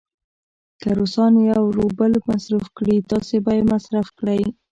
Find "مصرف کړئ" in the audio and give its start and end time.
3.71-4.41